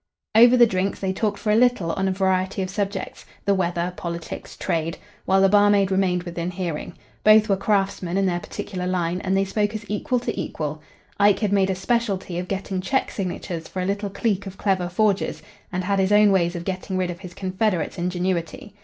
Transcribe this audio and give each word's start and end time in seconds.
Over 0.33 0.57
the 0.57 0.65
drinks 0.65 0.99
they 0.99 1.13
talked 1.13 1.37
for 1.37 1.51
a 1.51 1.55
little 1.55 1.91
on 1.91 2.07
a 2.07 2.11
variety 2.11 2.63
of 2.63 2.71
subjects 2.71 3.23
the 3.45 3.53
weather, 3.53 3.93
politics, 3.95 4.57
trade 4.57 4.97
while 5.25 5.41
the 5.41 5.47
barmaid 5.47 5.91
remained 5.91 6.23
within 6.23 6.49
hearing. 6.49 6.93
Both 7.23 7.47
were 7.47 7.55
craftsmen 7.55 8.17
in 8.17 8.25
their 8.25 8.39
particular 8.39 8.87
line, 8.87 9.21
and 9.21 9.37
they 9.37 9.45
spoke 9.45 9.75
as 9.75 9.85
equal 9.87 10.17
to 10.21 10.41
equal. 10.41 10.81
Ike 11.19 11.37
had 11.41 11.53
made 11.53 11.69
a 11.69 11.75
specialty 11.75 12.39
of 12.39 12.47
getting 12.47 12.81
cheque 12.81 13.11
signatures 13.11 13.67
for 13.67 13.79
a 13.79 13.85
little 13.85 14.09
clique 14.09 14.47
of 14.47 14.57
clever 14.57 14.89
forgers, 14.89 15.43
and 15.71 15.83
had 15.83 15.99
his 15.99 16.11
own 16.11 16.31
ways 16.31 16.55
of 16.55 16.65
getting 16.65 16.97
rid 16.97 17.11
of 17.11 17.19
his 17.19 17.35
confederates' 17.35 17.99
ingenuity. 17.99 18.73